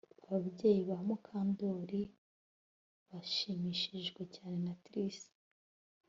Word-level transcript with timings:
Ababyeyi 0.27 0.81
ba 0.89 0.97
Mukandoli 1.07 2.01
bashimishijwe 3.09 4.21
cyane 4.35 4.57
na 4.65 4.73
Trix 4.83 5.17